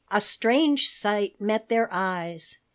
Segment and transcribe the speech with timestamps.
[0.09, 2.57] A strange sight met their eyes.